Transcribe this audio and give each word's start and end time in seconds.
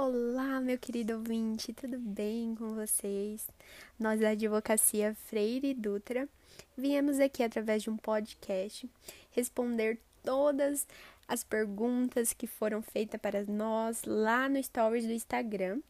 Olá, 0.00 0.60
meu 0.60 0.78
querido 0.78 1.14
ouvinte, 1.14 1.72
tudo 1.72 1.98
bem 1.98 2.54
com 2.54 2.72
vocês? 2.72 3.48
Nós 3.98 4.20
da 4.20 4.28
Advocacia 4.28 5.12
Freire 5.26 5.74
Dutra 5.74 6.28
viemos 6.76 7.18
aqui 7.18 7.42
através 7.42 7.82
de 7.82 7.90
um 7.90 7.96
podcast 7.96 8.88
responder 9.32 9.98
todas 10.22 10.86
as 11.26 11.42
perguntas 11.42 12.32
que 12.32 12.46
foram 12.46 12.80
feitas 12.80 13.20
para 13.20 13.42
nós 13.46 14.04
lá 14.04 14.48
no 14.48 14.62
Stories 14.62 15.04
do 15.04 15.12
Instagram. 15.12 15.80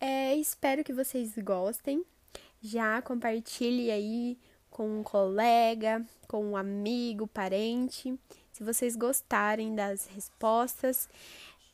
É, 0.00 0.36
espero 0.36 0.84
que 0.84 0.92
vocês 0.92 1.36
gostem. 1.36 2.04
Já 2.62 3.02
compartilhe 3.02 3.90
aí 3.90 4.38
com 4.70 5.00
um 5.00 5.02
colega, 5.02 6.06
com 6.28 6.44
um 6.44 6.56
amigo, 6.56 7.26
parente. 7.26 8.16
Se 8.52 8.62
vocês 8.62 8.94
gostarem 8.94 9.74
das 9.74 10.06
respostas, 10.06 11.08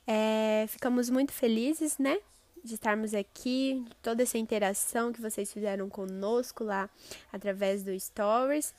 é, 0.07 0.67
ficamos 0.69 1.09
muito 1.11 1.33
felizes, 1.33 1.99
né? 1.99 2.19
De 2.65 2.75
estarmos 2.75 3.13
aqui, 3.15 3.85
toda 4.03 4.23
essa 4.23 4.39
interação 4.39 5.13
que 5.13 5.21
vocês 5.21 5.53
fizeram 5.53 5.89
conosco 5.89 6.65
lá 6.65 6.89
através 7.33 7.83
do 7.83 7.99
Stories. 7.99 8.75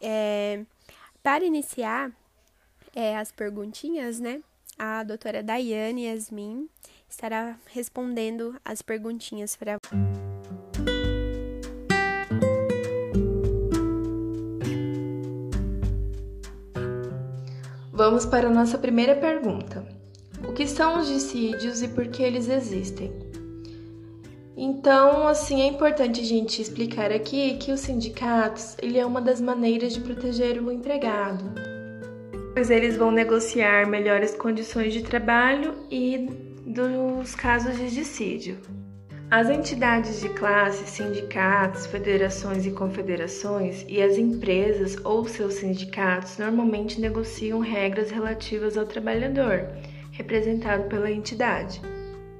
É, 0.00 0.64
para 1.22 1.44
iniciar 1.44 2.10
é, 2.94 3.16
as 3.16 3.30
perguntinhas, 3.30 4.18
né? 4.18 4.42
A 4.78 5.02
doutora 5.04 5.42
Daiane 5.42 6.06
Yasmin 6.06 6.68
estará 7.08 7.56
respondendo 7.66 8.58
as 8.64 8.82
perguntinhas 8.82 9.54
para 9.54 9.76
Vamos 17.92 18.26
para 18.26 18.48
a 18.48 18.50
nossa 18.50 18.78
primeira 18.78 19.14
pergunta. 19.14 20.01
O 20.52 20.54
que 20.54 20.66
são 20.66 21.00
os 21.00 21.08
dissídios 21.08 21.80
e 21.80 21.88
por 21.88 22.08
que 22.08 22.22
eles 22.22 22.46
existem? 22.46 23.10
Então, 24.54 25.26
assim, 25.26 25.62
é 25.62 25.66
importante 25.66 26.20
a 26.20 26.24
gente 26.24 26.60
explicar 26.60 27.10
aqui 27.10 27.56
que 27.56 27.72
os 27.72 27.80
sindicatos, 27.80 28.76
ele 28.82 28.98
é 28.98 29.06
uma 29.06 29.22
das 29.22 29.40
maneiras 29.40 29.94
de 29.94 30.00
proteger 30.00 30.62
o 30.62 30.70
empregado, 30.70 31.42
pois 32.52 32.68
eles 32.68 32.98
vão 32.98 33.10
negociar 33.10 33.88
melhores 33.88 34.34
condições 34.34 34.92
de 34.92 35.02
trabalho 35.02 35.74
e 35.90 36.28
dos 36.66 37.34
casos 37.34 37.78
de 37.78 37.90
dissídio. 37.90 38.58
As 39.30 39.48
entidades 39.48 40.20
de 40.20 40.28
classe, 40.28 40.86
sindicatos, 40.86 41.86
federações 41.86 42.66
e 42.66 42.72
confederações 42.72 43.86
e 43.88 44.02
as 44.02 44.18
empresas 44.18 44.98
ou 45.02 45.24
seus 45.24 45.54
sindicatos 45.54 46.36
normalmente 46.36 47.00
negociam 47.00 47.60
regras 47.60 48.10
relativas 48.10 48.76
ao 48.76 48.84
trabalhador, 48.84 49.66
representado 50.22 50.84
pela 50.84 51.10
entidade. 51.10 51.80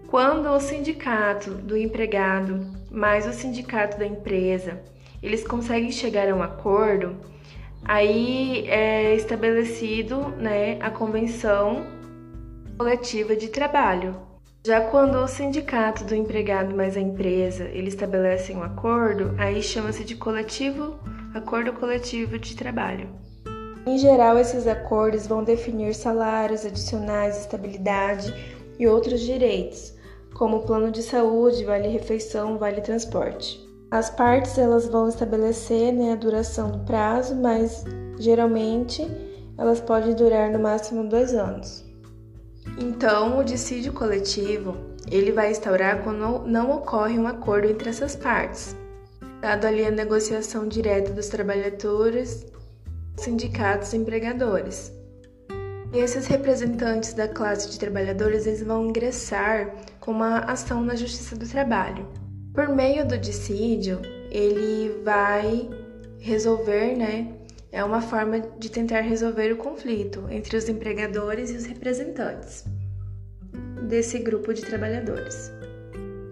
Quando 0.08 0.48
o 0.48 0.60
sindicato 0.60 1.50
do 1.50 1.76
empregado 1.76 2.66
mais 2.90 3.26
o 3.26 3.32
sindicato 3.32 3.98
da 3.98 4.06
empresa 4.06 4.80
eles 5.22 5.46
conseguem 5.46 5.92
chegar 5.92 6.28
a 6.28 6.34
um 6.34 6.42
acordo, 6.42 7.16
aí 7.84 8.68
é 8.68 9.14
estabelecido 9.14 10.28
né, 10.30 10.78
a 10.80 10.90
convenção 10.90 11.86
coletiva 12.76 13.36
de 13.36 13.48
trabalho, 13.48 14.16
já 14.66 14.80
quando 14.80 15.16
o 15.16 15.28
sindicato 15.28 16.04
do 16.04 16.14
empregado 16.14 16.74
mais 16.74 16.96
a 16.96 17.00
empresa 17.00 17.64
ele 17.64 17.88
estabelecem 17.88 18.56
um 18.56 18.62
acordo, 18.62 19.34
aí 19.38 19.62
chama-se 19.62 20.04
de 20.04 20.16
coletivo, 20.16 20.98
acordo 21.34 21.72
coletivo 21.72 22.38
de 22.38 22.56
trabalho. 22.56 23.08
Em 23.84 23.98
geral, 23.98 24.38
esses 24.38 24.66
acordos 24.66 25.26
vão 25.26 25.42
definir 25.42 25.94
salários 25.94 26.64
adicionais, 26.64 27.38
estabilidade 27.38 28.32
e 28.78 28.86
outros 28.86 29.20
direitos, 29.20 29.94
como 30.34 30.62
plano 30.62 30.90
de 30.90 31.02
saúde, 31.02 31.64
vale 31.64 31.88
refeição, 31.88 32.58
vale 32.58 32.80
transporte. 32.80 33.60
As 33.90 34.08
partes 34.08 34.56
elas 34.56 34.86
vão 34.86 35.08
estabelecer 35.08 35.92
né, 35.92 36.12
a 36.12 36.16
duração 36.16 36.70
do 36.70 36.78
prazo, 36.80 37.34
mas 37.34 37.84
geralmente 38.18 39.06
elas 39.58 39.80
podem 39.80 40.14
durar 40.14 40.50
no 40.50 40.58
máximo 40.58 41.08
dois 41.08 41.34
anos. 41.34 41.84
Então, 42.78 43.38
o 43.38 43.44
dissídio 43.44 43.92
coletivo 43.92 44.76
ele 45.10 45.32
vai 45.32 45.50
instaurar 45.50 46.02
quando 46.02 46.46
não 46.46 46.70
ocorre 46.70 47.18
um 47.18 47.26
acordo 47.26 47.68
entre 47.68 47.90
essas 47.90 48.16
partes, 48.16 48.76
dado 49.40 49.66
ali 49.66 49.84
a 49.84 49.90
negociação 49.90 50.66
direta 50.66 51.12
dos 51.12 51.28
trabalhadores, 51.28 52.46
sindicatos 53.16 53.94
empregadores. 53.94 54.92
E 55.92 55.98
esses 55.98 56.26
representantes 56.26 57.12
da 57.12 57.28
classe 57.28 57.70
de 57.70 57.78
trabalhadores 57.78 58.46
eles 58.46 58.62
vão 58.62 58.86
ingressar 58.86 59.74
com 60.00 60.10
uma 60.10 60.38
ação 60.40 60.82
na 60.82 60.94
Justiça 60.94 61.36
do 61.36 61.46
Trabalho. 61.46 62.08
Por 62.54 62.68
meio 62.68 63.06
do 63.06 63.18
dissídio, 63.18 64.00
ele 64.30 65.02
vai 65.04 65.68
resolver, 66.18 66.96
né, 66.96 67.34
é 67.70 67.82
uma 67.82 68.00
forma 68.00 68.40
de 68.40 68.70
tentar 68.70 69.00
resolver 69.00 69.52
o 69.52 69.56
conflito 69.56 70.26
entre 70.30 70.56
os 70.56 70.68
empregadores 70.68 71.50
e 71.50 71.56
os 71.56 71.64
representantes 71.64 72.64
desse 73.88 74.18
grupo 74.18 74.54
de 74.54 74.62
trabalhadores. 74.62 75.50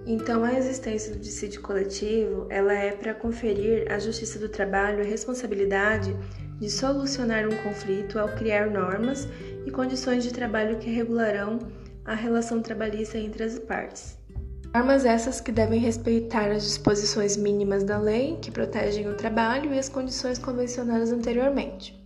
Então, 0.06 0.44
a 0.44 0.54
existência 0.54 1.12
do 1.12 1.18
dissídio 1.18 1.60
coletivo, 1.60 2.46
ela 2.50 2.72
é 2.72 2.92
para 2.92 3.14
conferir 3.14 3.90
à 3.92 3.98
Justiça 3.98 4.38
do 4.38 4.48
Trabalho 4.48 5.00
a 5.00 5.06
responsabilidade 5.06 6.16
de 6.60 6.70
solucionar 6.70 7.48
um 7.48 7.56
conflito 7.62 8.18
ao 8.18 8.28
criar 8.28 8.70
normas 8.70 9.26
e 9.66 9.70
condições 9.70 10.22
de 10.22 10.32
trabalho 10.32 10.78
que 10.78 10.90
regularão 10.90 11.58
a 12.04 12.14
relação 12.14 12.60
trabalhista 12.60 13.18
entre 13.18 13.42
as 13.42 13.58
partes. 13.58 14.18
Normas 14.72 15.04
essas 15.04 15.40
que 15.40 15.50
devem 15.50 15.80
respeitar 15.80 16.50
as 16.50 16.62
disposições 16.62 17.36
mínimas 17.36 17.82
da 17.82 17.98
lei 17.98 18.38
que 18.40 18.50
protegem 18.50 19.08
o 19.08 19.16
trabalho 19.16 19.74
e 19.74 19.78
as 19.78 19.88
condições 19.88 20.38
convencionadas 20.38 21.10
anteriormente. 21.10 21.98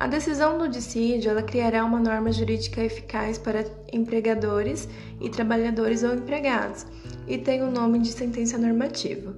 A 0.00 0.06
decisão 0.06 0.58
do 0.58 0.68
dissídio 0.68 1.30
ela 1.30 1.42
criará 1.42 1.84
uma 1.84 2.00
norma 2.00 2.32
jurídica 2.32 2.82
eficaz 2.82 3.38
para 3.38 3.64
empregadores 3.92 4.88
e 5.20 5.28
trabalhadores 5.28 6.02
ou 6.02 6.14
empregados 6.14 6.86
e 7.26 7.38
tem 7.38 7.62
o 7.62 7.70
nome 7.70 7.98
de 7.98 8.10
sentença 8.10 8.58
normativa. 8.58 9.36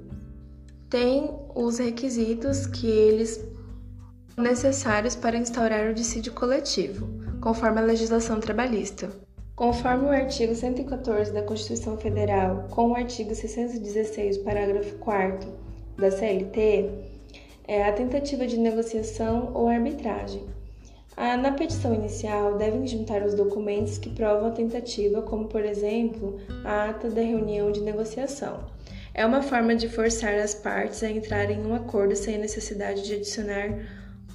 Tem 0.88 1.30
os 1.54 1.78
requisitos 1.78 2.66
que 2.66 2.86
eles 2.86 3.38
necessários 4.36 5.16
para 5.16 5.36
instaurar 5.36 5.91
o 5.91 5.94
dissídio 5.94 6.32
coletivo, 6.32 7.08
conforme 7.41 7.80
a 7.80 7.84
legislação 7.84 8.38
trabalhista. 8.38 9.10
Conforme 9.54 10.04
o 10.06 10.10
artigo 10.10 10.54
114 10.54 11.32
da 11.32 11.42
Constituição 11.42 11.97
Federal, 11.97 12.66
com 12.70 12.91
o 12.91 12.94
artigo 12.94 13.34
616, 13.34 14.38
parágrafo 14.38 14.97
4 14.97 15.50
da 15.97 16.10
CLT, 16.10 16.91
é 17.66 17.82
a 17.82 17.92
tentativa 17.92 18.47
de 18.47 18.58
negociação 18.58 19.50
ou 19.54 19.69
arbitragem. 19.69 20.44
Na 21.16 21.53
petição 21.53 21.94
inicial, 21.94 22.58
devem 22.58 22.86
juntar 22.86 23.22
os 23.22 23.32
documentos 23.32 23.97
que 23.97 24.10
provam 24.10 24.48
a 24.48 24.53
tentativa, 24.53 25.22
como, 25.22 25.47
por 25.47 25.64
exemplo, 25.64 26.38
a 26.62 26.91
ata 26.91 27.08
da 27.08 27.22
reunião 27.22 27.72
de 27.72 27.80
negociação. 27.80 28.66
É 29.14 29.24
uma 29.24 29.41
forma 29.41 29.74
de 29.74 29.88
forçar 29.88 30.34
as 30.34 30.54
partes 30.54 31.03
a 31.03 31.08
entrarem 31.08 31.60
em 31.60 31.66
um 31.66 31.74
acordo 31.74 32.14
sem 32.14 32.36
necessidade 32.36 33.03
de 33.03 33.14
adicionar 33.14 33.70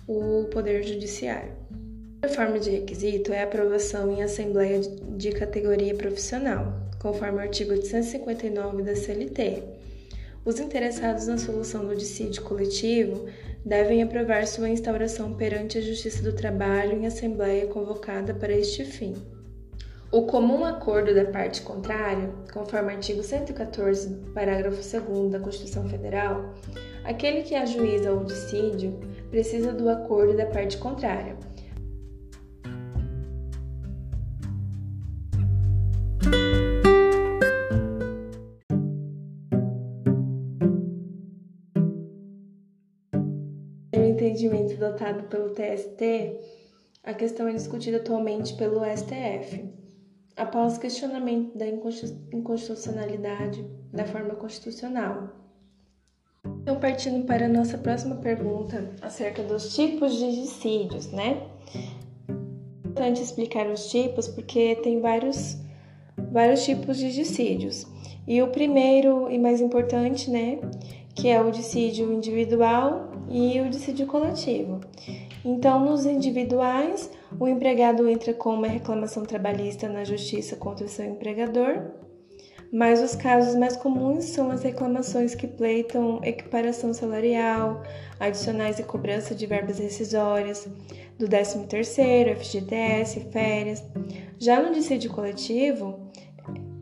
o 0.07 0.45
Poder 0.45 0.83
Judiciário. 0.83 1.51
Outra 2.23 2.29
forma 2.29 2.59
de 2.59 2.69
requisito 2.69 3.33
é 3.33 3.41
a 3.41 3.45
aprovação 3.45 4.11
em 4.11 4.21
assembleia 4.21 4.79
de 4.79 5.31
categoria 5.31 5.95
profissional, 5.95 6.73
conforme 6.99 7.37
o 7.37 7.41
artigo 7.41 7.71
859 7.71 8.83
da 8.83 8.95
CLT. 8.95 9.63
Os 10.43 10.59
interessados 10.59 11.27
na 11.27 11.37
solução 11.37 11.85
do 11.85 11.95
dissídio 11.95 12.43
coletivo 12.43 13.25
devem 13.65 14.01
aprovar 14.01 14.47
sua 14.47 14.69
instauração 14.69 15.33
perante 15.33 15.77
a 15.77 15.81
Justiça 15.81 16.23
do 16.23 16.33
Trabalho 16.33 16.93
em 16.93 17.05
assembleia 17.05 17.67
convocada 17.67 18.33
para 18.33 18.53
este 18.53 18.83
fim. 18.83 19.15
O 20.11 20.23
comum 20.23 20.65
acordo 20.65 21.15
da 21.15 21.25
parte 21.25 21.61
contrária, 21.61 22.29
conforme 22.51 22.89
o 22.91 22.95
artigo 22.95 23.23
114, 23.23 24.09
parágrafo 24.33 24.81
2 24.81 25.31
da 25.31 25.39
Constituição 25.39 25.87
Federal, 25.87 26.53
aquele 27.05 27.43
que 27.43 27.55
ajuiza 27.55 28.11
o 28.11 28.25
dissídio 28.25 28.99
precisa 29.31 29.71
do 29.71 29.89
acordo 29.89 30.35
da 30.35 30.45
parte 30.45 30.77
contrária 30.77 31.37
No 43.93 44.05
entendimento 44.05 44.77
dotado 44.77 45.23
pelo 45.23 45.49
TST, 45.49 46.39
a 47.03 47.13
questão 47.13 47.47
é 47.47 47.53
discutida 47.53 47.97
atualmente 47.97 48.55
pelo 48.55 48.81
STF, 48.85 49.69
após 50.35 50.77
questionamento 50.77 51.57
da 51.57 51.65
inconstitucionalidade 51.67 53.63
da 53.91 54.05
forma 54.05 54.35
constitucional. 54.35 55.50
Então, 56.61 56.79
partindo 56.79 57.25
para 57.25 57.45
a 57.45 57.49
nossa 57.49 57.77
próxima 57.77 58.15
pergunta 58.15 58.89
acerca 59.01 59.41
dos 59.41 59.75
tipos 59.75 60.15
de 60.15 60.41
dissídios, 60.41 61.11
né? 61.11 61.41
É 61.73 62.87
importante 62.87 63.21
explicar 63.21 63.67
os 63.67 63.89
tipos 63.89 64.27
porque 64.27 64.75
tem 64.75 65.01
vários 65.01 65.57
vários 66.31 66.63
tipos 66.63 66.97
de 66.97 67.11
dissídios. 67.11 67.87
E 68.27 68.41
o 68.41 68.47
primeiro 68.47 69.29
e 69.31 69.39
mais 69.39 69.59
importante, 69.59 70.29
né, 70.29 70.59
que 71.15 71.27
é 71.27 71.41
o 71.41 71.51
dissídio 71.51 72.13
individual 72.13 73.11
e 73.29 73.59
o 73.61 73.69
dissídio 73.69 74.05
coletivo. 74.05 74.81
Então, 75.43 75.83
nos 75.83 76.05
individuais, 76.05 77.09
o 77.39 77.47
empregado 77.47 78.07
entra 78.07 78.33
com 78.33 78.53
uma 78.53 78.67
reclamação 78.67 79.23
trabalhista 79.23 79.89
na 79.89 80.03
justiça 80.03 80.55
contra 80.55 80.85
o 80.85 80.89
seu 80.89 81.05
empregador, 81.05 81.91
mas 82.71 83.01
os 83.01 83.15
casos 83.15 83.55
mais 83.55 83.75
comuns 83.75 84.25
são 84.25 84.49
as 84.49 84.63
reclamações 84.63 85.35
que 85.35 85.45
pleitam 85.45 86.21
equiparação 86.23 86.93
salarial, 86.93 87.83
adicionais 88.19 88.79
e 88.79 88.83
cobrança 88.83 89.35
de 89.35 89.45
verbas 89.45 89.79
rescisórias, 89.79 90.67
do 91.19 91.27
13º, 91.27 92.35
FGTS, 92.37 93.27
férias. 93.31 93.83
Já 94.39 94.61
no 94.61 94.73
dissídio 94.73 95.11
coletivo, 95.11 96.11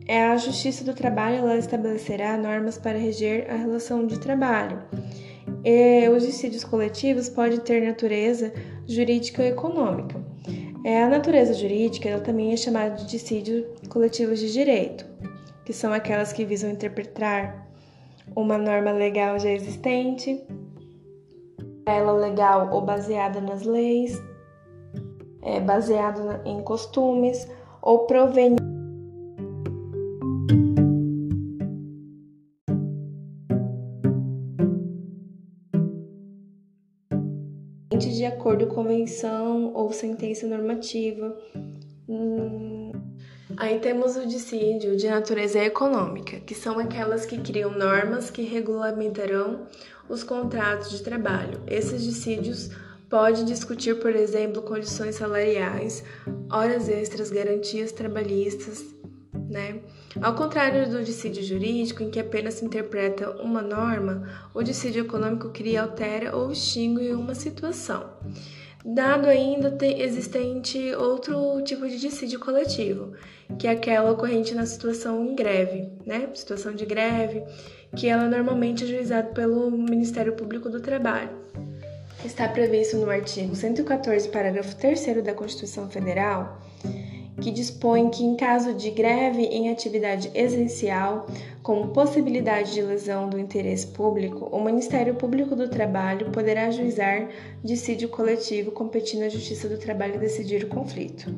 é 0.06 0.24
a 0.24 0.36
Justiça 0.36 0.84
do 0.84 0.94
Trabalho 0.94 1.38
ela 1.38 1.56
estabelecerá 1.56 2.36
normas 2.36 2.78
para 2.78 2.98
reger 2.98 3.50
a 3.50 3.56
relação 3.56 4.06
de 4.06 4.18
trabalho. 4.18 4.82
E 5.64 6.08
os 6.08 6.24
dissídios 6.24 6.64
coletivos 6.64 7.28
podem 7.28 7.58
ter 7.58 7.82
natureza 7.82 8.52
jurídica 8.86 9.42
ou 9.42 9.48
econômica. 9.48 10.20
É, 10.84 11.02
a 11.02 11.08
natureza 11.08 11.52
jurídica 11.52 12.08
ela 12.08 12.22
também 12.22 12.52
é 12.52 12.56
chamada 12.56 12.96
de 12.96 13.06
dissídio 13.06 13.66
coletivos 13.90 14.40
de 14.40 14.50
direito, 14.50 15.04
que 15.70 15.76
são 15.76 15.92
aquelas 15.92 16.32
que 16.32 16.44
visam 16.44 16.68
interpretar 16.68 17.64
uma 18.34 18.58
norma 18.58 18.90
legal 18.90 19.38
já 19.38 19.50
existente, 19.50 20.44
ela 21.86 22.10
legal 22.10 22.74
ou 22.74 22.80
baseada 22.80 23.40
nas 23.40 23.62
leis, 23.62 24.20
é, 25.42 25.60
baseado 25.60 26.44
em 26.44 26.60
costumes 26.60 27.48
ou 27.80 28.00
proveniente 28.06 28.58
de 37.96 38.24
acordo 38.24 38.66
com 38.66 38.74
convenção 38.74 39.72
ou 39.72 39.92
sentença 39.92 40.48
normativa. 40.48 41.38
Aí 43.60 43.78
temos 43.78 44.16
o 44.16 44.26
dissídio 44.26 44.96
de 44.96 45.06
natureza 45.06 45.58
econômica, 45.58 46.40
que 46.40 46.54
são 46.54 46.78
aquelas 46.78 47.26
que 47.26 47.36
criam 47.38 47.70
normas 47.70 48.30
que 48.30 48.40
regulamentarão 48.40 49.66
os 50.08 50.24
contratos 50.24 50.90
de 50.90 51.02
trabalho. 51.02 51.60
Esses 51.66 52.02
dissídios 52.02 52.70
podem 53.10 53.44
discutir, 53.44 54.00
por 54.00 54.16
exemplo, 54.16 54.62
condições 54.62 55.16
salariais, 55.16 56.02
horas 56.50 56.88
extras, 56.88 57.30
garantias 57.30 57.92
trabalhistas, 57.92 58.82
né? 59.46 59.80
Ao 60.22 60.34
contrário 60.34 60.88
do 60.88 61.04
dissídio 61.04 61.42
jurídico, 61.42 62.02
em 62.02 62.10
que 62.10 62.18
apenas 62.18 62.54
se 62.54 62.64
interpreta 62.64 63.42
uma 63.42 63.60
norma, 63.60 64.26
o 64.54 64.62
dissídio 64.62 65.04
econômico 65.04 65.50
cria, 65.50 65.82
altera 65.82 66.34
ou 66.34 66.50
extingue 66.50 67.12
uma 67.12 67.34
situação. 67.34 68.08
Dado 68.84 69.28
ainda 69.28 69.76
existente 69.84 70.94
outro 70.94 71.60
tipo 71.62 71.86
de 71.86 71.98
dissídio 71.98 72.40
coletivo, 72.40 73.12
que 73.58 73.66
é 73.66 73.72
aquela 73.72 74.10
ocorrente 74.10 74.54
na 74.54 74.64
situação 74.64 75.24
em 75.24 75.34
greve, 75.34 75.90
né? 76.06 76.28
Situação 76.34 76.74
de 76.74 76.86
greve, 76.86 77.42
que 77.94 78.08
ela 78.08 78.26
normalmente 78.26 78.84
é 78.84 78.86
juizada 78.86 79.28
pelo 79.28 79.70
Ministério 79.70 80.32
Público 80.34 80.70
do 80.70 80.80
Trabalho. 80.80 81.30
Está 82.24 82.48
previsto 82.48 82.96
no 82.96 83.10
artigo 83.10 83.54
114, 83.54 84.28
parágrafo 84.28 84.74
3 84.76 85.22
da 85.22 85.34
Constituição 85.34 85.90
Federal 85.90 86.60
que 87.40 87.50
dispõe 87.50 88.10
que, 88.10 88.22
em 88.22 88.36
caso 88.36 88.74
de 88.74 88.90
greve 88.90 89.42
em 89.42 89.70
atividade 89.70 90.30
essencial, 90.34 91.26
com 91.70 91.86
possibilidade 91.86 92.72
de 92.72 92.82
lesão 92.82 93.28
do 93.28 93.38
interesse 93.38 93.86
público, 93.86 94.46
o 94.46 94.60
Ministério 94.60 95.14
Público 95.14 95.54
do 95.54 95.68
Trabalho 95.68 96.32
poderá 96.32 96.66
ajuizar 96.66 97.28
dissídio 97.62 98.08
coletivo 98.08 98.72
competindo 98.72 99.22
à 99.22 99.28
Justiça 99.28 99.68
do 99.68 99.78
Trabalho 99.78 100.18
decidir 100.18 100.64
o 100.64 100.68
conflito. 100.68 101.32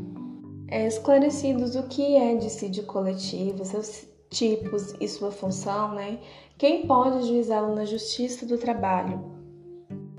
É 0.69 0.87
esclarecidos 0.87 1.77
o 1.77 1.83
que 1.83 2.17
é 2.17 2.35
dissídio 2.35 2.85
coletivo, 2.85 3.63
seus 3.63 4.09
tipos 4.31 4.95
e 4.99 5.07
sua 5.07 5.31
função, 5.31 5.95
né? 5.95 6.19
Quem 6.57 6.87
pode 6.87 7.19
ajuizá-lo 7.19 7.75
na 7.75 7.85
Justiça 7.85 8.47
do 8.47 8.57
Trabalho? 8.57 9.23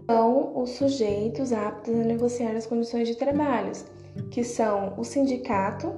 São 0.05 0.61
os 0.61 0.69
sujeitos 0.69 1.51
aptos 1.51 1.91
a 1.91 2.03
negociar 2.03 2.55
as 2.55 2.67
condições 2.67 3.07
de 3.07 3.15
trabalho, 3.15 3.71
que 4.29 4.43
são 4.43 4.93
o 4.95 5.03
sindicato, 5.03 5.91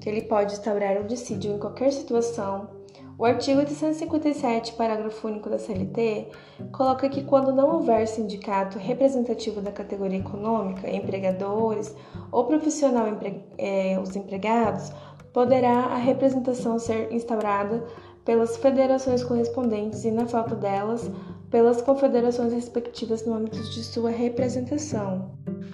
que 0.00 0.08
ele 0.08 0.22
pode 0.22 0.54
instaurar 0.54 1.02
o 1.02 1.06
dissídio 1.06 1.52
em 1.52 1.58
qualquer 1.58 1.92
situação. 1.92 2.77
O 3.18 3.24
artigo 3.24 3.58
857, 3.58 4.74
parágrafo 4.74 5.26
único 5.26 5.50
da 5.50 5.58
CLT, 5.58 6.28
coloca 6.70 7.08
que 7.08 7.24
quando 7.24 7.52
não 7.52 7.74
houver 7.74 8.06
sindicato 8.06 8.78
representativo 8.78 9.60
da 9.60 9.72
categoria 9.72 10.20
econômica, 10.20 10.88
empregadores 10.88 11.92
ou 12.30 12.44
profissional 12.44 13.08
empre 13.08 13.42
é, 13.58 13.98
os 13.98 14.14
empregados, 14.14 14.92
poderá 15.32 15.86
a 15.86 15.96
representação 15.96 16.78
ser 16.78 17.12
instaurada 17.12 17.84
pelas 18.24 18.56
federações 18.56 19.24
correspondentes 19.24 20.04
e, 20.04 20.12
na 20.12 20.26
falta 20.26 20.54
delas, 20.54 21.10
pelas 21.50 21.82
confederações 21.82 22.52
respectivas 22.52 23.26
no 23.26 23.34
âmbito 23.34 23.58
de 23.58 23.82
sua 23.82 24.10
representação. 24.10 25.32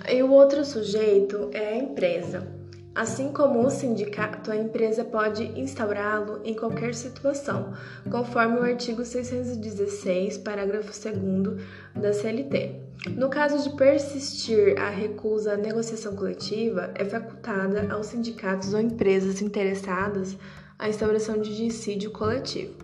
E 0.08 0.22
o 0.22 0.32
outro 0.32 0.64
sujeito 0.64 1.50
é 1.52 1.74
a 1.74 1.76
empresa. 1.76 2.63
Assim 2.94 3.32
como 3.32 3.66
o 3.66 3.70
sindicato, 3.70 4.52
a 4.52 4.56
empresa 4.56 5.04
pode 5.04 5.42
instaurá-lo 5.58 6.40
em 6.44 6.54
qualquer 6.54 6.94
situação, 6.94 7.72
conforme 8.08 8.58
o 8.58 8.62
artigo 8.62 9.04
616, 9.04 10.38
parágrafo 10.38 10.92
2 10.92 11.60
da 11.96 12.12
CLT. 12.12 12.76
No 13.16 13.28
caso 13.28 13.68
de 13.68 13.76
persistir 13.76 14.80
a 14.80 14.90
recusa 14.90 15.54
à 15.54 15.56
negociação 15.56 16.14
coletiva, 16.14 16.92
é 16.94 17.04
facultada 17.04 17.92
aos 17.92 18.06
sindicatos 18.06 18.72
ou 18.72 18.80
empresas 18.80 19.42
interessadas 19.42 20.36
a 20.78 20.88
instauração 20.88 21.40
de 21.40 21.56
dissídio 21.56 22.12
coletivo. 22.12 22.74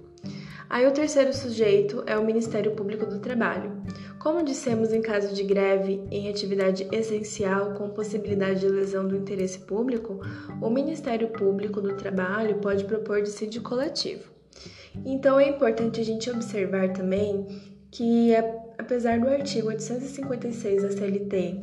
Aí 0.69 0.87
o 0.87 0.93
terceiro 0.93 1.33
sujeito 1.33 2.03
é 2.07 2.17
o 2.19 2.25
Ministério 2.25 2.77
Público 2.77 3.07
do 3.07 3.19
Trabalho. 3.19 3.83
Como 4.21 4.45
dissemos 4.45 4.93
em 4.93 5.01
caso 5.01 5.35
de 5.35 5.43
greve 5.43 6.07
em 6.11 6.29
atividade 6.29 6.87
essencial 6.93 7.73
com 7.73 7.89
possibilidade 7.89 8.61
de 8.61 8.69
lesão 8.69 9.09
do 9.09 9.17
interesse 9.17 9.61
público, 9.61 10.21
o 10.61 10.69
Ministério 10.69 11.29
Público 11.29 11.81
do 11.81 11.97
Trabalho 11.97 12.59
pode 12.59 12.85
propor 12.85 13.23
dissídio 13.23 13.63
coletivo. 13.63 14.31
Então 15.07 15.41
é 15.41 15.49
importante 15.49 16.03
a 16.03 16.05
gente 16.05 16.31
observar 16.31 16.93
também 16.93 17.47
que, 17.91 18.35
apesar 18.77 19.19
do 19.19 19.27
artigo 19.27 19.69
856 19.69 20.83
da 20.83 20.91
CLT 20.91 21.61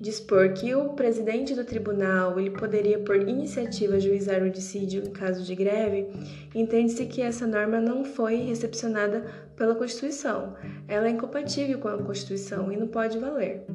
dispor 0.00 0.52
que 0.52 0.74
o 0.74 0.90
presidente 0.90 1.54
do 1.54 1.64
tribunal 1.64 2.38
ele 2.38 2.50
poderia, 2.50 3.00
por 3.00 3.16
iniciativa, 3.16 3.98
juizar 3.98 4.42
o 4.42 4.50
dissídio 4.50 5.02
em 5.02 5.10
caso 5.10 5.42
de 5.42 5.54
greve, 5.54 6.08
entende-se 6.54 7.06
que 7.06 7.20
essa 7.20 7.46
norma 7.46 7.80
não 7.80 8.04
foi 8.04 8.36
recepcionada 8.36 9.24
pela 9.56 9.74
Constituição. 9.74 10.54
Ela 10.86 11.08
é 11.08 11.10
incompatível 11.10 11.78
com 11.80 11.88
a 11.88 12.02
Constituição 12.02 12.70
e 12.70 12.76
não 12.76 12.86
pode 12.86 13.18
valer. 13.18 13.66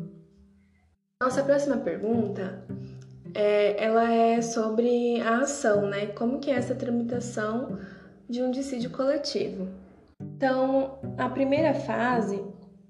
Nossa 1.22 1.44
próxima 1.44 1.78
pergunta 1.78 2.66
é, 3.34 3.84
ela 3.84 4.12
é 4.12 4.42
sobre 4.42 5.20
a 5.22 5.40
ação, 5.40 5.88
né? 5.88 6.08
Como 6.08 6.40
que 6.40 6.52
é 6.52 6.56
essa 6.56 6.76
tramitação 6.76 7.80
de 8.30 8.42
um 8.42 8.52
dissídio 8.52 8.90
coletivo? 8.92 9.68
Então, 10.22 11.00
a 11.18 11.28
primeira 11.28 11.74
fase 11.74 12.42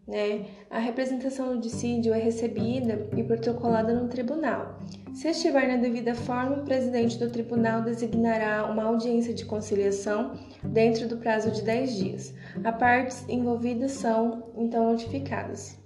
né? 0.07 0.45
A 0.69 0.79
representação 0.79 1.55
do 1.55 1.61
dissídio 1.61 2.13
é 2.13 2.19
recebida 2.19 3.07
e 3.15 3.23
protocolada 3.23 3.93
no 3.93 4.07
tribunal. 4.07 4.79
Se 5.13 5.29
estiver 5.29 5.67
na 5.67 5.77
devida 5.77 6.13
forma, 6.15 6.57
o 6.57 6.65
presidente 6.65 7.17
do 7.17 7.29
tribunal 7.29 7.81
designará 7.81 8.65
uma 8.69 8.83
audiência 8.83 9.33
de 9.33 9.45
conciliação 9.45 10.33
dentro 10.63 11.07
do 11.07 11.17
prazo 11.17 11.51
de 11.51 11.61
10 11.61 11.95
dias. 11.95 12.33
As 12.63 12.77
partes 12.77 13.27
envolvidas 13.29 13.91
são 13.91 14.51
então 14.57 14.91
notificadas. 14.91 15.77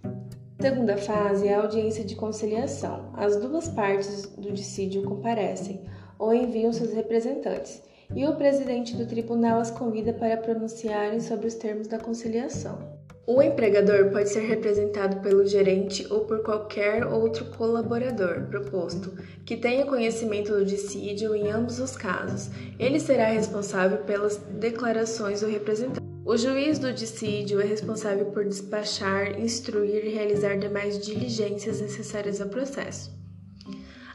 Segunda 0.60 0.98
fase 0.98 1.48
é 1.48 1.54
a 1.54 1.62
audiência 1.62 2.04
de 2.04 2.16
conciliação. 2.16 3.12
As 3.16 3.36
duas 3.36 3.68
partes 3.68 4.26
do 4.36 4.52
dissídio 4.52 5.04
comparecem 5.04 5.82
ou 6.18 6.34
enviam 6.34 6.74
seus 6.74 6.94
representantes, 6.94 7.84
e 8.16 8.26
o 8.26 8.36
presidente 8.36 8.96
do 8.96 9.06
tribunal 9.06 9.60
as 9.60 9.70
convida 9.70 10.14
para 10.14 10.38
pronunciarem 10.38 11.20
sobre 11.20 11.46
os 11.46 11.54
termos 11.54 11.88
da 11.88 12.00
conciliação. 12.00 12.97
O 13.29 13.41
empregador 13.41 14.10
pode 14.10 14.29
ser 14.29 14.39
representado 14.39 15.19
pelo 15.19 15.46
gerente 15.46 16.07
ou 16.10 16.22
por 16.22 16.41
qualquer 16.43 17.05
outro 17.05 17.43
colaborador 17.43 18.43
proposto 18.43 19.12
que 19.43 19.57
tenha 19.57 19.86
conhecimento 19.86 20.53
do 20.53 20.63
dissídio 20.63 21.36
em 21.36 21.51
ambos 21.51 21.77
os 21.77 21.98
casos. 21.98 22.50
Ele 22.79 23.01
será 23.01 23.25
responsável 23.25 23.98
pelas 24.05 24.38
declarações 24.38 25.41
do 25.41 25.48
representante. 25.48 26.00
O 26.24 26.38
juiz 26.38 26.79
do 26.79 26.93
dissídio 26.93 27.60
é 27.60 27.65
responsável 27.65 28.27
por 28.27 28.46
despachar, 28.46 29.38
instruir 29.38 30.05
e 30.05 30.13
realizar 30.15 30.55
demais 30.55 30.98
diligências 31.05 31.81
necessárias 31.81 32.39
ao 32.39 32.48
processo. 32.48 33.12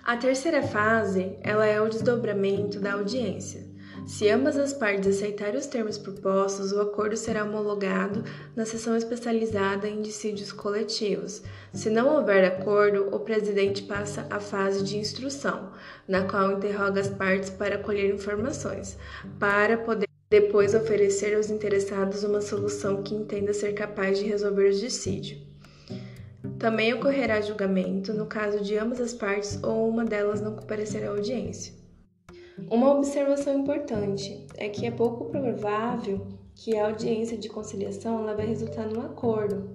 A 0.02 0.16
terceira 0.16 0.62
fase, 0.62 1.36
ela 1.42 1.66
é 1.66 1.78
o 1.78 1.88
desdobramento 1.90 2.80
da 2.80 2.94
audiência. 2.94 3.71
Se 4.06 4.28
ambas 4.28 4.56
as 4.56 4.72
partes 4.72 5.16
aceitarem 5.16 5.58
os 5.58 5.66
termos 5.66 5.96
propostos, 5.96 6.72
o 6.72 6.80
acordo 6.80 7.16
será 7.16 7.44
homologado 7.44 8.24
na 8.54 8.64
sessão 8.64 8.96
especializada 8.96 9.88
em 9.88 10.02
dissídios 10.02 10.50
coletivos. 10.50 11.42
Se 11.72 11.88
não 11.88 12.16
houver 12.16 12.44
acordo, 12.44 13.14
o 13.14 13.20
presidente 13.20 13.82
passa 13.84 14.26
à 14.28 14.40
fase 14.40 14.82
de 14.82 14.98
instrução, 14.98 15.70
na 16.08 16.24
qual 16.24 16.52
interroga 16.52 17.00
as 17.00 17.08
partes 17.08 17.50
para 17.50 17.78
colher 17.78 18.12
informações, 18.12 18.98
para 19.38 19.78
poder 19.78 20.08
depois 20.28 20.74
oferecer 20.74 21.36
aos 21.36 21.50
interessados 21.50 22.24
uma 22.24 22.40
solução 22.40 23.02
que 23.02 23.14
entenda 23.14 23.52
ser 23.52 23.72
capaz 23.72 24.18
de 24.18 24.24
resolver 24.24 24.70
o 24.70 24.72
dissídio. 24.72 25.38
Também 26.58 26.92
ocorrerá 26.94 27.40
julgamento 27.40 28.12
no 28.12 28.26
caso 28.26 28.60
de 28.60 28.76
ambas 28.76 29.00
as 29.00 29.12
partes 29.12 29.62
ou 29.62 29.88
uma 29.88 30.04
delas 30.04 30.40
não 30.40 30.56
comparecer 30.56 31.04
à 31.04 31.10
audiência. 31.10 31.81
Uma 32.70 32.92
observação 32.92 33.58
importante 33.58 34.46
é 34.56 34.68
que 34.68 34.86
é 34.86 34.90
pouco 34.90 35.26
provável 35.26 36.26
que 36.54 36.76
a 36.76 36.86
audiência 36.86 37.36
de 37.36 37.48
conciliação 37.48 38.20
ela 38.20 38.34
vai 38.34 38.46
resultar 38.46 38.86
num 38.86 39.00
acordo. 39.00 39.70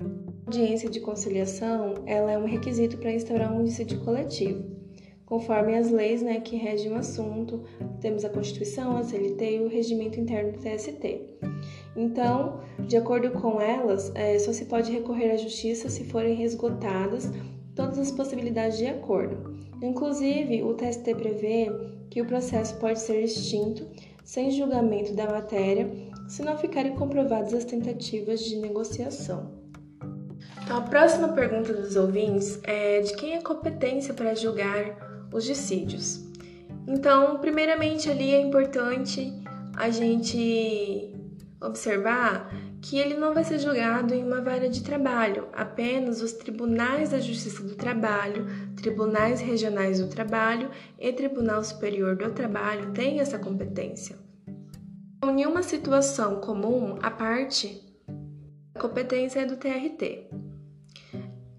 A 0.00 0.46
audiência 0.46 0.90
de 0.90 1.00
conciliação 1.00 1.94
ela 2.06 2.30
é 2.30 2.38
um 2.38 2.46
requisito 2.46 2.98
para 2.98 3.12
instaurar 3.12 3.52
um 3.52 3.64
dissídio 3.64 4.00
coletivo, 4.00 4.64
conforme 5.24 5.76
as 5.76 5.90
leis 5.90 6.22
né, 6.22 6.40
que 6.40 6.56
regem 6.56 6.92
o 6.92 6.96
assunto. 6.96 7.62
Temos 8.00 8.24
a 8.24 8.30
Constituição, 8.30 8.96
a 8.96 9.02
CLT 9.02 9.56
e 9.56 9.60
o 9.60 9.68
regimento 9.68 10.20
interno 10.20 10.52
do 10.52 10.58
TST. 10.58 11.38
Então, 11.96 12.60
de 12.86 12.96
acordo 12.96 13.30
com 13.30 13.60
elas, 13.60 14.12
é, 14.14 14.38
só 14.38 14.52
se 14.52 14.66
pode 14.66 14.92
recorrer 14.92 15.30
à 15.30 15.36
justiça 15.36 15.88
se 15.88 16.04
forem 16.04 16.42
esgotadas 16.42 17.30
todas 17.74 17.98
as 17.98 18.10
possibilidades 18.10 18.78
de 18.78 18.86
acordo. 18.86 19.58
Inclusive, 19.82 20.62
o 20.62 20.74
TST 20.74 21.14
prevê 21.14 21.70
que 22.10 22.20
o 22.20 22.26
processo 22.26 22.76
pode 22.76 22.98
ser 22.98 23.22
extinto 23.22 23.86
sem 24.24 24.50
julgamento 24.50 25.14
da 25.14 25.26
matéria 25.26 25.88
se 26.28 26.42
não 26.42 26.58
ficarem 26.58 26.94
comprovadas 26.94 27.54
as 27.54 27.64
tentativas 27.64 28.40
de 28.40 28.56
negociação. 28.56 29.50
Então, 30.62 30.78
a 30.78 30.82
próxima 30.82 31.28
pergunta 31.28 31.72
dos 31.72 31.96
ouvintes 31.96 32.60
é 32.62 33.00
de 33.00 33.14
quem 33.16 33.34
é 33.34 33.38
a 33.38 33.42
competência 33.42 34.14
para 34.14 34.34
julgar 34.34 35.28
os 35.32 35.44
dissídios. 35.44 36.24
Então, 36.86 37.38
primeiramente 37.38 38.10
ali 38.10 38.32
é 38.32 38.40
importante 38.40 39.32
a 39.76 39.90
gente 39.90 41.12
observar 41.60 42.52
que 42.82 42.98
ele 42.98 43.14
não 43.14 43.34
vai 43.34 43.44
ser 43.44 43.58
julgado 43.58 44.14
em 44.14 44.24
uma 44.24 44.40
vara 44.40 44.68
de 44.68 44.82
trabalho, 44.82 45.48
apenas 45.52 46.22
os 46.22 46.32
tribunais 46.32 47.10
da 47.10 47.20
Justiça 47.20 47.62
do 47.62 47.74
Trabalho, 47.74 48.46
tribunais 48.76 49.40
regionais 49.40 50.00
do 50.00 50.08
trabalho 50.08 50.70
e 50.98 51.12
Tribunal 51.12 51.62
Superior 51.62 52.16
do 52.16 52.32
Trabalho 52.32 52.92
têm 52.92 53.20
essa 53.20 53.38
competência. 53.38 54.16
Em 55.22 55.44
uma 55.44 55.62
situação 55.62 56.40
comum, 56.40 56.98
a 57.02 57.10
parte, 57.10 57.80
a 58.74 58.80
competência 58.80 59.40
é 59.40 59.46
do 59.46 59.56
TRT. 59.56 60.28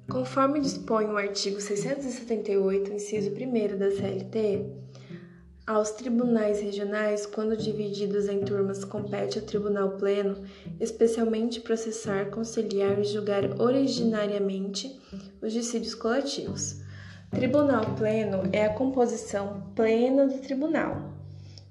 Conforme 0.09 0.59
dispõe 0.59 1.05
o 1.05 1.15
artigo 1.15 1.61
678, 1.61 2.91
inciso 2.91 3.29
1 3.29 3.77
da 3.77 3.91
CLT, 3.91 4.65
aos 5.65 5.91
tribunais 5.91 6.59
regionais, 6.59 7.25
quando 7.25 7.55
divididos 7.55 8.27
em 8.27 8.39
turmas, 8.39 8.83
compete 8.83 9.37
ao 9.37 9.45
Tribunal 9.45 9.91
Pleno, 9.91 10.43
especialmente 10.79 11.61
processar, 11.61 12.25
conciliar 12.31 12.99
e 12.99 13.03
julgar 13.03 13.59
originariamente 13.61 14.99
os 15.41 15.53
dissídios 15.53 15.93
coletivos. 15.93 16.81
Tribunal 17.29 17.95
Pleno 17.95 18.49
é 18.51 18.65
a 18.65 18.73
composição 18.73 19.71
plena 19.75 20.27
do 20.27 20.39
tribunal. 20.39 21.13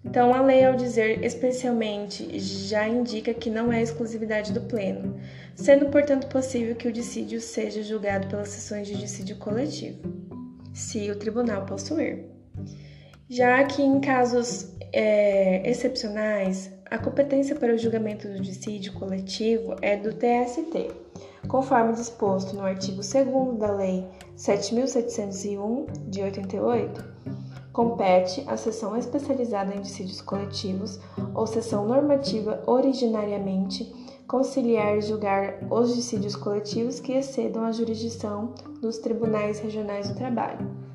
Então, 0.03 0.33
a 0.33 0.41
lei, 0.41 0.65
ao 0.65 0.77
dizer 0.77 1.23
especialmente, 1.23 2.39
já 2.39 2.89
indica 2.89 3.35
que 3.35 3.51
não 3.51 3.71
é 3.71 3.83
exclusividade 3.83 4.53
do 4.53 4.63
Pleno, 4.63 5.21
sendo, 5.55 5.91
portanto, 5.91 6.29
possível 6.29 6.75
que 6.75 6.89
o 6.89 6.93
dissídio 6.93 7.39
seja 7.41 7.83
julgado 7.83 8.29
pelas 8.29 8.49
sessões 8.49 8.87
de 8.87 8.97
dissídio 8.97 9.37
coletivo, 9.37 10.01
se 10.73 11.11
o 11.11 11.17
tribunal 11.17 11.67
possuir 11.67 12.40
já 13.31 13.63
que 13.63 13.81
em 13.81 14.01
casos 14.01 14.75
é, 14.93 15.63
excepcionais, 15.71 16.69
a 16.91 16.99
competência 16.99 17.55
para 17.55 17.73
o 17.73 17.79
julgamento 17.79 18.27
do 18.27 18.41
dissídio 18.41 18.93
coletivo 18.95 19.77
é 19.81 19.97
do 19.97 20.13
TST, 20.13 20.91
conforme 21.47 21.93
disposto 21.93 22.57
no 22.57 22.63
artigo 22.63 22.97
2 22.97 23.57
da 23.57 23.71
Lei 23.71 24.05
7.701 24.37 26.09
de 26.09 26.23
88. 26.23 27.05
Compete 27.73 28.43
à 28.49 28.57
seção 28.57 28.97
especializada 28.97 29.77
em 29.77 29.81
dissídios 29.81 30.21
coletivos 30.21 30.99
ou 31.33 31.47
seção 31.47 31.87
normativa 31.87 32.61
originariamente 32.67 33.95
conciliar 34.27 34.97
e 34.97 35.03
julgar 35.03 35.61
os 35.71 35.95
dissídios 35.95 36.35
coletivos 36.35 36.99
que 36.99 37.13
excedam 37.13 37.65
a 37.65 37.71
jurisdição 37.71 38.55
dos 38.83 38.99
tribunais 38.99 39.61
regionais 39.61 40.09
do 40.09 40.17
trabalho. 40.17 40.90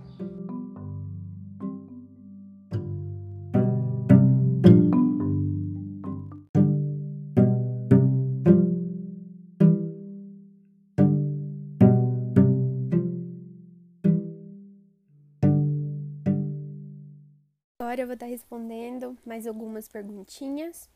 Agora 17.96 18.04
eu 18.04 18.08
vou 18.08 18.14
estar 18.16 18.26
respondendo 18.26 19.18
mais 19.26 19.48
algumas 19.48 19.88
perguntinhas. 19.88 20.90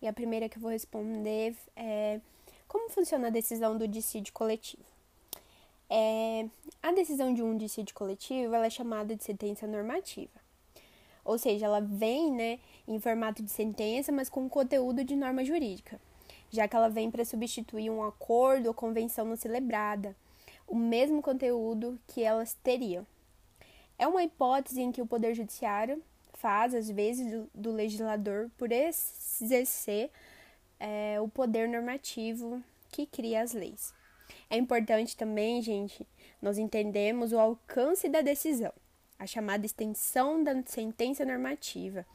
E 0.00 0.06
a 0.06 0.12
primeira 0.12 0.48
que 0.48 0.58
eu 0.58 0.62
vou 0.62 0.70
responder 0.70 1.56
é 1.74 2.20
como 2.68 2.88
funciona 2.88 3.26
a 3.26 3.30
decisão 3.30 3.76
do 3.76 3.88
dissídio 3.88 4.32
coletivo? 4.32 4.84
É, 5.90 6.46
a 6.80 6.92
decisão 6.92 7.34
de 7.34 7.42
um 7.42 7.56
dissídio 7.56 7.92
coletivo 7.96 8.54
é 8.54 8.70
chamada 8.70 9.16
de 9.16 9.24
sentença 9.24 9.66
normativa. 9.66 10.40
Ou 11.24 11.36
seja, 11.36 11.66
ela 11.66 11.80
vem 11.80 12.30
né, 12.30 12.60
em 12.86 13.00
formato 13.00 13.42
de 13.42 13.50
sentença, 13.50 14.12
mas 14.12 14.28
com 14.28 14.48
conteúdo 14.48 15.02
de 15.02 15.16
norma 15.16 15.44
jurídica, 15.44 16.00
já 16.48 16.68
que 16.68 16.76
ela 16.76 16.88
vem 16.88 17.10
para 17.10 17.24
substituir 17.24 17.90
um 17.90 18.04
acordo 18.04 18.68
ou 18.68 18.74
convenção 18.74 19.24
não 19.24 19.34
celebrada, 19.34 20.14
o 20.64 20.76
mesmo 20.76 21.20
conteúdo 21.20 21.98
que 22.06 22.22
elas 22.22 22.56
teriam. 22.62 23.04
É 23.98 24.06
uma 24.06 24.22
hipótese 24.22 24.80
em 24.80 24.92
que 24.92 25.02
o 25.02 25.06
Poder 25.06 25.34
Judiciário 25.34 26.00
faz, 26.36 26.74
às 26.74 26.90
vezes, 26.90 27.30
do, 27.30 27.50
do 27.54 27.72
legislador 27.72 28.50
por 28.56 28.70
exercer 28.72 30.10
é, 30.78 31.20
o 31.20 31.28
poder 31.28 31.68
normativo 31.68 32.62
que 32.90 33.06
cria 33.06 33.42
as 33.42 33.52
leis. 33.52 33.94
É 34.48 34.56
importante 34.56 35.16
também, 35.16 35.60
gente, 35.62 36.06
nós 36.40 36.58
entendemos 36.58 37.32
o 37.32 37.38
alcance 37.38 38.08
da 38.08 38.20
decisão, 38.20 38.72
a 39.18 39.26
chamada 39.26 39.66
extensão 39.66 40.42
da 40.42 40.62
sentença 40.64 41.24
normativa. 41.24 42.06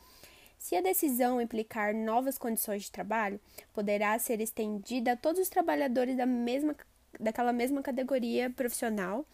Se 0.58 0.76
a 0.76 0.82
decisão 0.82 1.42
implicar 1.42 1.94
novas 1.94 2.38
condições 2.38 2.84
de 2.84 2.92
trabalho, 2.92 3.40
poderá 3.74 4.18
ser 4.20 4.40
estendida 4.40 5.14
a 5.14 5.18
todos 5.18 5.42
os 5.42 5.50
trabalhadores 5.50 6.16
da 6.16 6.26
mesma, 6.26 6.76
daquela 7.20 7.52
mesma 7.52 7.82
categoria 7.82 8.50
profissional 8.50 9.26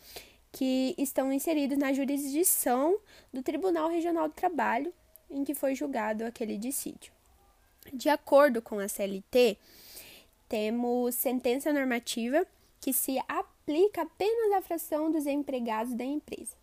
que 0.57 0.95
estão 0.97 1.31
inseridos 1.31 1.77
na 1.77 1.93
jurisdição 1.93 2.97
do 3.31 3.43
Tribunal 3.43 3.89
Regional 3.89 4.27
do 4.27 4.33
Trabalho 4.33 4.91
em 5.29 5.43
que 5.43 5.53
foi 5.53 5.75
julgado 5.75 6.25
aquele 6.25 6.57
dissídio. 6.57 7.13
De 7.93 8.09
acordo 8.09 8.59
com 8.59 8.79
a 8.79 8.87
CLT, 8.87 9.55
temos 10.49 11.13
sentença 11.13 11.71
normativa 11.71 12.43
que 12.81 12.91
se 12.91 13.19
aplica 13.27 14.01
apenas 14.01 14.57
à 14.57 14.61
fração 14.63 15.11
dos 15.11 15.27
empregados 15.27 15.93
da 15.93 16.03
empresa, 16.03 16.55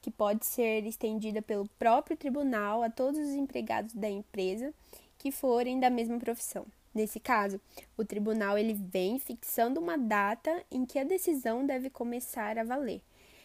que 0.00 0.10
pode 0.10 0.44
ser 0.44 0.84
estendida 0.84 1.40
pelo 1.40 1.68
próprio 1.78 2.16
tribunal 2.16 2.82
a 2.82 2.90
todos 2.90 3.20
os 3.20 3.34
empregados 3.34 3.94
da 3.94 4.10
empresa 4.10 4.74
que 5.16 5.30
forem 5.30 5.78
da 5.78 5.88
mesma 5.88 6.18
profissão. 6.18 6.66
Nesse 6.92 7.20
caso, 7.20 7.60
o 7.96 8.04
tribunal 8.04 8.58
ele 8.58 8.74
vem 8.74 9.20
fixando 9.20 9.78
uma 9.78 9.96
data 9.96 10.64
em 10.72 10.84
que 10.84 10.98
a 10.98 11.04
decisão 11.04 11.64
deve 11.64 11.88
começar 11.88 12.58
a 12.58 12.64
valer, 12.64 13.00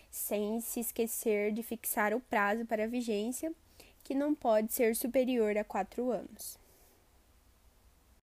sem 0.10 0.62
se 0.62 0.80
esquecer 0.80 1.52
de 1.52 1.62
fixar 1.64 2.14
o 2.14 2.20
prazo 2.20 2.66
para 2.66 2.86
a 2.86 2.88
vigência, 2.88 3.54
que 4.04 4.16
não 4.16 4.34
pode 4.34 4.74
ser 4.74 4.96
superior 4.96 5.56
a 5.58 5.64
quatro 5.64 6.12
anos. 6.12 6.58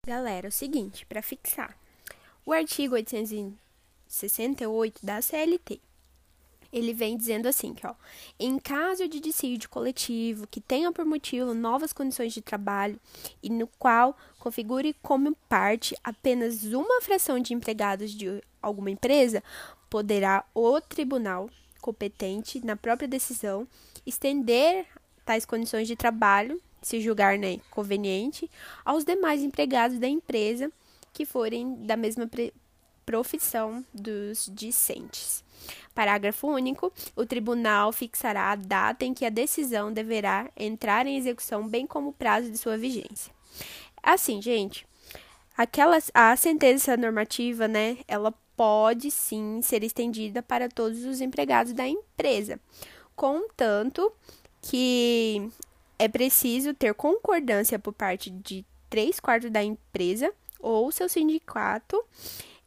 Galera, 0.06 0.46
é 0.46 0.48
o 0.48 0.52
seguinte, 0.52 1.06
para 1.06 1.22
fixar, 1.22 1.78
o 2.44 2.52
artigo 2.52 2.94
868 2.94 5.04
da 5.04 5.22
CLT 5.22 5.80
ele 6.74 6.92
vem 6.92 7.16
dizendo 7.16 7.46
assim, 7.46 7.72
que, 7.72 7.86
ó, 7.86 7.94
em 8.38 8.58
caso 8.58 9.06
de 9.06 9.20
dissídio 9.20 9.70
coletivo 9.70 10.44
que 10.48 10.60
tenha 10.60 10.90
por 10.90 11.04
motivo 11.04 11.54
novas 11.54 11.92
condições 11.92 12.34
de 12.34 12.42
trabalho 12.42 12.98
e 13.40 13.48
no 13.48 13.68
qual 13.78 14.16
configure 14.40 14.92
como 15.00 15.36
parte 15.48 15.96
apenas 16.02 16.64
uma 16.64 17.00
fração 17.00 17.38
de 17.38 17.54
empregados 17.54 18.10
de 18.10 18.42
alguma 18.60 18.90
empresa, 18.90 19.40
poderá 19.88 20.44
o 20.52 20.80
tribunal 20.80 21.48
competente 21.84 22.64
na 22.64 22.76
própria 22.76 23.06
decisão 23.06 23.68
estender 24.06 24.86
tais 25.22 25.44
condições 25.44 25.86
de 25.86 25.94
trabalho 25.94 26.58
se 26.80 26.98
julgar 27.00 27.38
né, 27.38 27.60
conveniente, 27.70 28.50
aos 28.84 29.04
demais 29.04 29.42
empregados 29.42 29.98
da 29.98 30.06
empresa 30.06 30.70
que 31.12 31.24
forem 31.24 31.74
da 31.86 31.96
mesma 31.96 32.28
profissão 33.04 33.84
dos 33.92 34.50
discentes. 34.52 35.44
Parágrafo 35.94 36.46
único. 36.46 36.92
O 37.16 37.24
tribunal 37.24 37.92
fixará 37.92 38.50
a 38.50 38.56
data 38.56 39.04
em 39.04 39.14
que 39.14 39.24
a 39.24 39.30
decisão 39.30 39.92
deverá 39.92 40.50
entrar 40.56 41.06
em 41.06 41.16
execução, 41.16 41.66
bem 41.66 41.86
como 41.86 42.10
o 42.10 42.12
prazo 42.12 42.50
de 42.50 42.58
sua 42.58 42.76
vigência. 42.76 43.32
Assim, 44.02 44.42
gente, 44.42 44.86
aquela 45.56 45.98
a 46.12 46.36
sentença 46.36 46.96
normativa, 46.96 47.66
né, 47.66 47.98
ela 48.06 48.34
pode 48.56 49.10
sim 49.10 49.60
ser 49.62 49.82
estendida 49.82 50.42
para 50.42 50.68
todos 50.68 51.04
os 51.04 51.20
empregados 51.20 51.72
da 51.72 51.86
empresa, 51.86 52.58
contanto 53.16 54.12
que 54.62 55.50
é 55.98 56.08
preciso 56.08 56.74
ter 56.74 56.94
concordância 56.94 57.78
por 57.78 57.92
parte 57.92 58.30
de 58.30 58.64
três 58.88 59.20
quartos 59.20 59.50
da 59.50 59.62
empresa 59.62 60.32
ou 60.60 60.90
seu 60.90 61.08
sindicato 61.08 62.02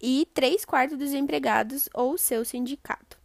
e 0.02 0.28
três 0.34 0.64
quartos 0.64 0.98
dos 0.98 1.14
empregados 1.14 1.90
ou 1.94 2.18
seu 2.18 2.46
sindicato. 2.46 3.18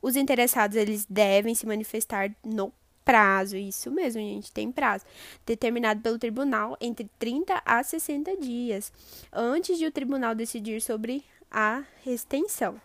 Os 0.00 0.16
interessados 0.16 0.76
eles 0.76 1.06
devem 1.08 1.54
se 1.54 1.66
manifestar 1.66 2.34
no 2.44 2.72
prazo, 3.04 3.56
isso 3.56 3.90
mesmo, 3.90 4.20
gente, 4.20 4.52
tem 4.52 4.70
prazo, 4.70 5.04
determinado 5.44 6.00
pelo 6.00 6.18
tribunal 6.18 6.76
entre 6.80 7.10
30 7.18 7.60
a 7.64 7.82
60 7.82 8.36
dias, 8.36 8.92
antes 9.32 9.78
de 9.78 9.86
o 9.86 9.90
tribunal 9.90 10.34
decidir 10.34 10.80
sobre 10.80 11.24
a 11.52 11.84
extensão. 12.06 12.80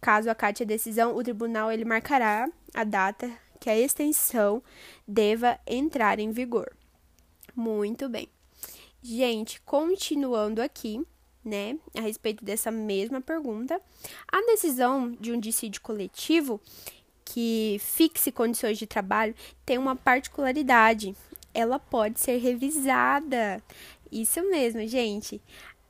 Caso 0.00 0.30
acate 0.30 0.62
a 0.62 0.66
decisão, 0.66 1.16
o 1.16 1.22
tribunal 1.22 1.72
ele 1.72 1.84
marcará 1.84 2.48
a 2.72 2.84
data 2.84 3.30
que 3.58 3.68
a 3.68 3.76
extensão 3.76 4.62
deva 5.06 5.58
entrar 5.66 6.20
em 6.20 6.30
vigor. 6.30 6.72
Muito 7.54 8.08
bem. 8.08 8.28
Gente, 9.02 9.60
continuando 9.62 10.62
aqui, 10.62 11.04
né, 11.44 11.76
a 11.96 12.00
respeito 12.00 12.44
dessa 12.44 12.70
mesma 12.70 13.20
pergunta, 13.20 13.80
a 14.30 14.40
decisão 14.42 15.10
de 15.12 15.32
um 15.32 15.40
dissídio 15.40 15.80
coletivo 15.80 16.60
que 17.24 17.78
fixe 17.80 18.32
condições 18.32 18.78
de 18.78 18.86
trabalho 18.86 19.34
tem 19.66 19.76
uma 19.76 19.96
particularidade. 19.96 21.14
Ela 21.52 21.78
pode 21.78 22.20
ser 22.20 22.38
revisada. 22.38 23.62
Isso 24.10 24.40
mesmo, 24.48 24.86
gente. 24.86 25.40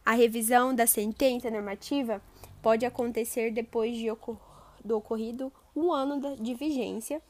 A 0.09 0.13
revisão 0.13 0.75
da 0.75 0.87
sentença 0.87 1.51
normativa 1.51 2.23
pode 2.63 2.87
acontecer 2.87 3.51
depois 3.51 3.95
de 3.95 4.11
ocor 4.11 4.41
do 4.83 4.97
ocorrido 4.97 5.53
um 5.77 5.93
ano 5.93 6.35
de 6.37 6.55
vigência 6.55 7.21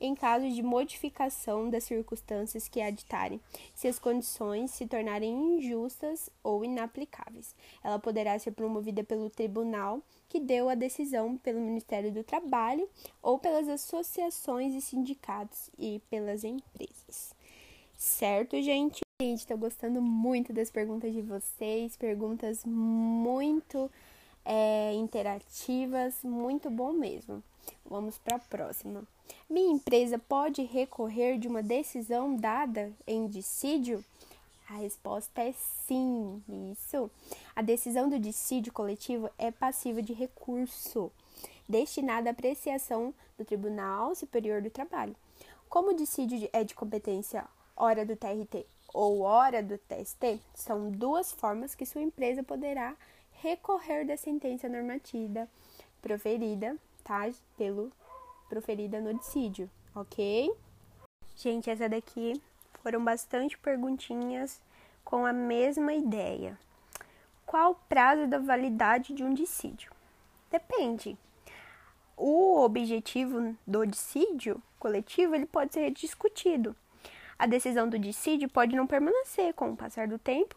em 0.00 0.12
caso 0.12 0.50
de 0.50 0.60
modificação 0.60 1.70
das 1.70 1.84
circunstâncias 1.84 2.66
que 2.66 2.80
a 2.80 2.90
ditarem, 2.90 3.40
se 3.76 3.86
as 3.86 4.00
condições 4.00 4.72
se 4.72 4.88
tornarem 4.88 5.56
injustas 5.56 6.28
ou 6.42 6.64
inaplicáveis. 6.64 7.54
Ela 7.80 8.00
poderá 8.00 8.36
ser 8.40 8.50
promovida 8.50 9.04
pelo 9.04 9.30
tribunal 9.30 10.02
que 10.28 10.40
deu 10.40 10.68
a 10.68 10.74
decisão 10.74 11.36
pelo 11.36 11.60
Ministério 11.60 12.10
do 12.10 12.24
Trabalho 12.24 12.88
ou 13.22 13.38
pelas 13.38 13.68
associações 13.68 14.74
e 14.74 14.80
sindicatos 14.80 15.70
e 15.78 16.02
pelas 16.10 16.42
empresas. 16.42 17.36
Certo, 17.96 18.60
gente? 18.60 19.05
Gente, 19.18 19.38
estou 19.38 19.56
gostando 19.56 20.02
muito 20.02 20.52
das 20.52 20.70
perguntas 20.70 21.10
de 21.10 21.22
vocês, 21.22 21.96
perguntas 21.96 22.66
muito 22.66 23.90
é, 24.44 24.92
interativas, 24.92 26.16
muito 26.22 26.68
bom 26.68 26.92
mesmo. 26.92 27.42
Vamos 27.86 28.18
para 28.18 28.36
a 28.36 28.38
próxima. 28.38 29.04
Minha 29.48 29.72
empresa 29.72 30.18
pode 30.18 30.64
recorrer 30.64 31.38
de 31.38 31.48
uma 31.48 31.62
decisão 31.62 32.36
dada 32.36 32.92
em 33.06 33.26
dissídio? 33.26 34.04
A 34.68 34.74
resposta 34.74 35.40
é 35.40 35.54
sim, 35.86 36.42
isso. 36.70 37.10
A 37.54 37.62
decisão 37.62 38.10
do 38.10 38.18
dissídio 38.18 38.70
coletivo 38.70 39.30
é 39.38 39.50
passiva 39.50 40.02
de 40.02 40.12
recurso, 40.12 41.10
destinada 41.66 42.28
à 42.28 42.32
apreciação 42.32 43.14
do 43.38 43.46
Tribunal 43.46 44.14
Superior 44.14 44.60
do 44.60 44.68
Trabalho. 44.68 45.16
Como 45.70 45.92
o 45.92 45.96
dissídio 45.96 46.50
é 46.52 46.62
de 46.62 46.74
competência 46.74 47.46
hora 47.74 48.04
do 48.04 48.14
TRT 48.14 48.75
ou 48.96 49.20
hora 49.20 49.62
do 49.62 49.76
TST, 49.76 50.40
são 50.54 50.90
duas 50.90 51.30
formas 51.30 51.74
que 51.74 51.84
sua 51.84 52.00
empresa 52.00 52.42
poderá 52.42 52.96
recorrer 53.42 54.06
da 54.06 54.16
sentença 54.16 54.70
normativa 54.70 55.46
proferida 56.00 56.74
tá, 57.04 57.30
pelo 57.58 57.92
proferida 58.48 58.98
no 58.98 59.12
dissídio, 59.12 59.70
ok? 59.94 60.50
Gente, 61.36 61.68
essa 61.68 61.90
daqui 61.90 62.40
foram 62.82 63.04
bastante 63.04 63.58
perguntinhas 63.58 64.62
com 65.04 65.26
a 65.26 65.32
mesma 65.32 65.92
ideia. 65.92 66.58
Qual 67.44 67.72
o 67.72 67.80
prazo 67.90 68.26
da 68.26 68.38
validade 68.38 69.12
de 69.12 69.22
um 69.22 69.34
dissídio? 69.34 69.92
Depende. 70.50 71.18
O 72.16 72.62
objetivo 72.62 73.54
do 73.66 73.84
dissídio 73.84 74.62
coletivo 74.78 75.34
ele 75.34 75.44
pode 75.44 75.74
ser 75.74 75.90
discutido. 75.90 76.74
A 77.38 77.46
decisão 77.46 77.88
do 77.88 77.98
dissídio 77.98 78.48
pode 78.48 78.74
não 78.74 78.86
permanecer 78.86 79.52
com 79.54 79.70
o 79.70 79.76
passar 79.76 80.08
do 80.08 80.18
tempo 80.18 80.56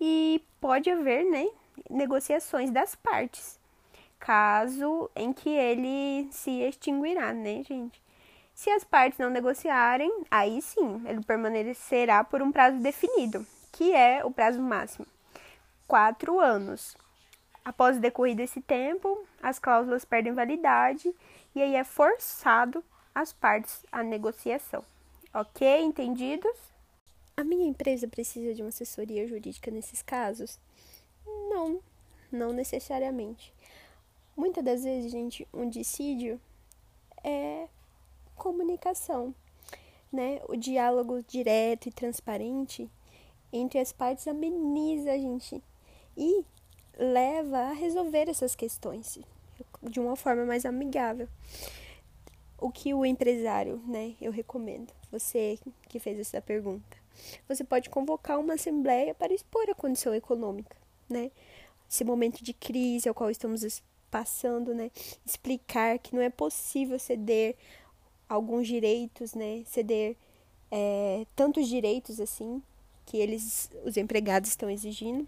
e 0.00 0.42
pode 0.60 0.90
haver 0.90 1.24
né, 1.24 1.48
negociações 1.88 2.70
das 2.70 2.94
partes 2.94 3.60
caso 4.22 5.10
em 5.16 5.32
que 5.32 5.48
ele 5.48 6.28
se 6.30 6.62
extinguirá, 6.62 7.32
né, 7.32 7.62
gente? 7.64 8.00
Se 8.54 8.70
as 8.70 8.84
partes 8.84 9.18
não 9.18 9.28
negociarem, 9.28 10.24
aí 10.30 10.62
sim, 10.62 11.02
ele 11.06 11.22
permanecerá 11.24 12.22
por 12.22 12.40
um 12.40 12.52
prazo 12.52 12.78
definido, 12.78 13.44
que 13.72 13.92
é 13.92 14.24
o 14.24 14.30
prazo 14.30 14.62
máximo, 14.62 15.06
quatro 15.88 16.38
anos. 16.38 16.96
Após 17.64 17.98
decorrido 17.98 18.40
esse 18.40 18.60
tempo, 18.60 19.26
as 19.42 19.58
cláusulas 19.58 20.04
perdem 20.04 20.32
validade 20.32 21.12
e 21.54 21.60
aí 21.60 21.74
é 21.74 21.82
forçado 21.82 22.84
as 23.12 23.32
partes 23.32 23.84
à 23.90 24.04
negociação. 24.04 24.84
Ok? 25.34 25.66
Entendidos? 25.80 26.56
A 27.34 27.42
minha 27.42 27.66
empresa 27.66 28.06
precisa 28.06 28.52
de 28.52 28.60
uma 28.60 28.68
assessoria 28.68 29.26
jurídica 29.26 29.70
nesses 29.70 30.02
casos? 30.02 30.60
Não, 31.24 31.80
não 32.30 32.52
necessariamente. 32.52 33.50
Muitas 34.36 34.62
das 34.62 34.84
vezes, 34.84 35.10
gente, 35.10 35.48
um 35.50 35.70
dissídio 35.70 36.38
é 37.24 37.66
comunicação, 38.36 39.34
né? 40.12 40.40
O 40.48 40.56
diálogo 40.56 41.22
direto 41.26 41.88
e 41.88 41.92
transparente 41.92 42.90
entre 43.50 43.78
as 43.78 43.90
partes 43.90 44.28
ameniza 44.28 45.12
a 45.12 45.18
gente 45.18 45.62
e 46.14 46.44
leva 46.98 47.58
a 47.58 47.72
resolver 47.72 48.28
essas 48.28 48.54
questões 48.54 49.18
de 49.82 49.98
uma 49.98 50.14
forma 50.14 50.44
mais 50.44 50.66
amigável. 50.66 51.26
O 52.62 52.70
que 52.70 52.94
o 52.94 53.04
empresário, 53.04 53.82
né, 53.88 54.14
eu 54.20 54.30
recomendo, 54.30 54.92
você 55.10 55.58
que 55.88 55.98
fez 55.98 56.16
essa 56.20 56.40
pergunta, 56.40 56.96
você 57.48 57.64
pode 57.64 57.90
convocar 57.90 58.38
uma 58.38 58.54
assembleia 58.54 59.12
para 59.12 59.34
expor 59.34 59.68
a 59.68 59.74
condição 59.74 60.14
econômica, 60.14 60.76
né? 61.10 61.32
Esse 61.90 62.04
momento 62.04 62.40
de 62.40 62.54
crise 62.54 63.08
ao 63.08 63.14
qual 63.16 63.32
estamos 63.32 63.82
passando, 64.08 64.72
né, 64.72 64.92
explicar 65.26 65.98
que 65.98 66.14
não 66.14 66.22
é 66.22 66.30
possível 66.30 67.00
ceder 67.00 67.56
alguns 68.28 68.68
direitos, 68.68 69.34
né, 69.34 69.64
ceder 69.66 70.16
é, 70.70 71.26
tantos 71.34 71.66
direitos 71.66 72.20
assim 72.20 72.62
que 73.06 73.16
eles, 73.16 73.72
os 73.84 73.96
empregados 73.96 74.50
estão 74.50 74.70
exigindo, 74.70 75.26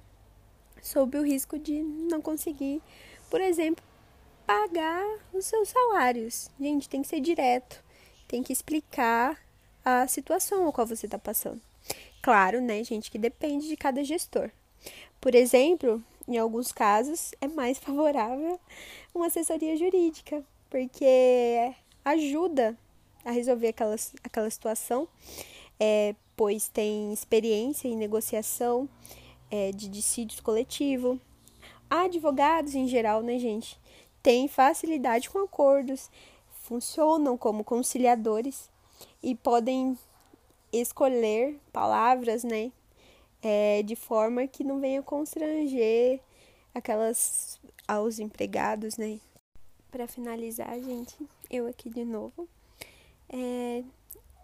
sob 0.81 1.19
o 1.19 1.25
risco 1.25 1.59
de 1.59 1.83
não 1.83 2.23
conseguir, 2.23 2.81
por 3.29 3.41
exemplo, 3.41 3.85
pagar 4.47 5.05
os 5.33 5.45
seus 5.45 5.69
salários. 5.69 6.51
Gente, 6.61 6.89
tem 6.89 7.03
que 7.03 7.09
ser 7.09 7.21
direto, 7.21 7.83
tem 8.29 8.43
que 8.43 8.53
explicar 8.53 9.39
a 9.85 10.07
situação 10.07 10.69
a 10.69 10.73
qual 10.73 10.87
você 10.87 11.07
está 11.07 11.19
passando. 11.19 11.61
Claro, 12.23 12.61
né, 12.61 12.83
gente, 12.83 13.11
que 13.11 13.19
depende 13.19 13.69
de 13.69 13.77
cada 13.77 14.03
gestor. 14.03 14.51
Por 15.21 15.35
exemplo, 15.35 16.03
em 16.27 16.39
alguns 16.39 16.73
casos, 16.73 17.33
é 17.41 17.47
mais 17.47 17.77
favorável 17.79 18.59
uma 19.15 19.27
assessoria 19.27 19.77
jurídica, 19.77 20.43
porque 20.71 21.75
ajuda 22.05 22.77
a 23.25 23.31
resolver 23.31 23.69
aquela, 23.69 23.97
aquela 24.23 24.51
situação, 24.51 25.09
é, 25.79 26.15
pois 26.37 26.69
tem 26.69 27.13
experiência 27.13 27.89
em 27.89 27.97
negociação 27.97 28.89
é, 29.51 29.71
de 29.71 29.89
dissídios 29.89 30.41
coletivo. 30.41 31.21
Advogados, 31.89 32.75
em 32.75 32.89
geral, 32.89 33.23
né, 33.23 33.39
gente, 33.39 33.79
têm 34.25 34.49
facilidade 34.49 35.31
com 35.31 35.39
acordos, 35.39 36.11
funcionam 36.65 37.39
como 37.39 37.63
conciliadores 37.63 38.69
e 39.23 39.37
podem 39.37 39.97
escolher 40.73 41.57
palavras, 41.73 42.43
né, 42.43 42.73
é, 43.41 43.85
de 43.85 43.95
forma 43.95 44.49
que 44.49 44.65
não 44.65 44.81
venha 44.81 45.03
constranger 45.03 46.19
aquelas 46.75 47.61
aos 47.87 48.19
empregados, 48.19 48.97
né? 48.97 49.21
Para 49.93 50.09
finalizar, 50.09 50.75
gente, 50.81 51.15
eu 51.49 51.69
aqui 51.69 51.89
de 51.89 52.05
novo. 52.05 52.49
É, 53.29 53.85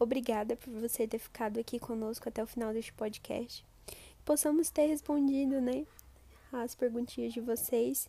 Obrigada 0.02 0.56
por 0.56 0.72
você 0.72 1.06
ter 1.06 1.18
ficado 1.18 1.60
aqui 1.60 1.78
conosco 1.78 2.26
até 2.26 2.42
o 2.42 2.46
final 2.46 2.72
deste 2.72 2.90
podcast. 2.90 3.62
Possamos 4.24 4.70
ter 4.70 4.86
respondido, 4.86 5.60
né, 5.60 5.84
as 6.50 6.74
perguntinhas 6.74 7.34
de 7.34 7.40
vocês 7.42 8.08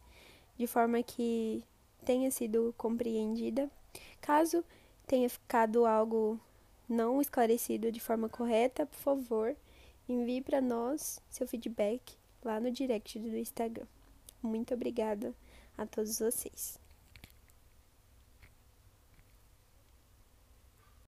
de 0.62 0.67
forma 0.67 1.02
que 1.02 1.63
tenha 2.06 2.30
sido 2.30 2.71
compreendida. 2.78 3.67
Caso 4.21 4.63
tenha 5.08 5.28
ficado 5.28 5.88
algo 5.88 6.39
não 6.88 7.19
esclarecido 7.19 7.91
de 7.91 8.00
forma 8.00 8.30
correta, 8.30 8.86
por 8.86 8.97
favor, 8.97 9.56
envie 10.08 10.39
para 10.39 10.62
nós 10.62 11.19
seu 11.32 11.47
feedback 11.47 12.15
lá 12.45 12.60
no 12.60 12.69
direct 12.69 13.17
do 13.17 13.36
Instagram. 13.36 13.88
Muito 14.39 14.76
obrigada 14.76 15.34
a 15.76 15.84
todos 15.88 16.19
vocês. 16.19 16.80